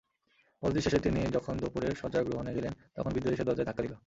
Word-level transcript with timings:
মজলিস 0.63 0.83
শেষে 0.83 0.99
তিনি 0.99 1.21
যখন 1.35 1.53
দুপুরের 1.57 1.93
শয্যা 1.95 2.21
গ্রহণে 2.23 2.51
গেলেন 2.53 2.73
তখন 2.95 3.11
বৃদ্ধ 3.13 3.27
এসে 3.27 3.47
দরজায় 3.47 3.67
ধাক্কা 3.67 3.83
দিল। 3.83 3.93